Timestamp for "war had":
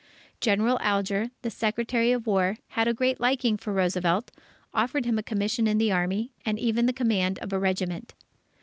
2.25-2.87